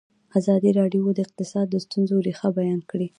ازادي 0.39 0.71
راډیو 0.79 1.05
د 1.13 1.19
اقتصاد 1.25 1.65
د 1.69 1.75
ستونزو 1.85 2.15
رېښه 2.27 2.49
بیان 2.57 2.81
کړې. 2.89 3.07